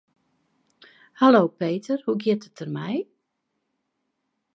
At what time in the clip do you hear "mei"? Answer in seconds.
2.75-2.97